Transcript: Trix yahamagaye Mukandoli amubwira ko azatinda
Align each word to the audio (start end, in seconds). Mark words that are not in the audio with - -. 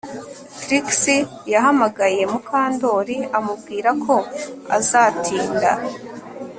Trix 0.61 0.85
yahamagaye 1.53 2.21
Mukandoli 2.31 3.17
amubwira 3.37 3.89
ko 4.03 4.15
azatinda 4.77 5.71